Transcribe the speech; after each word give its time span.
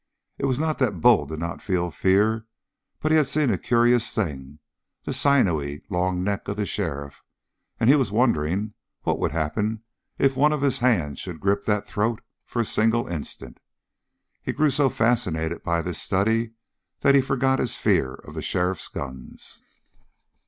It 0.39 0.45
was 0.45 0.59
not 0.59 0.79
that 0.79 0.99
Bull 0.99 1.27
did 1.27 1.37
not 1.37 1.61
feel 1.61 1.91
fear, 1.91 2.47
but 3.01 3.11
he 3.11 3.17
had 3.19 3.27
seen 3.27 3.51
a 3.51 3.57
curious 3.59 4.15
thing 4.15 4.57
the 5.03 5.13
sinewy, 5.13 5.83
long 5.91 6.23
neck 6.23 6.47
of 6.47 6.57
the 6.57 6.65
sheriff 6.65 7.21
and 7.79 7.87
he 7.87 7.95
was 7.95 8.11
wondering 8.11 8.73
what 9.03 9.19
would 9.19 9.31
happen 9.31 9.83
if 10.17 10.35
one 10.35 10.53
of 10.53 10.63
his 10.63 10.79
hands 10.79 11.19
should 11.19 11.39
grip 11.39 11.65
that 11.65 11.85
throat 11.87 12.21
for 12.47 12.61
a 12.61 12.65
single 12.65 13.07
instant. 13.07 13.59
He 14.41 14.53
grew 14.53 14.71
so 14.71 14.89
fascinated 14.89 15.61
by 15.61 15.83
this 15.83 16.01
study 16.01 16.53
that 17.01 17.13
he 17.13 17.21
forgot 17.21 17.59
his 17.59 17.75
fear 17.75 18.15
of 18.15 18.33
the 18.33 18.41
sheriff's 18.41 18.87
guns. 18.87 19.61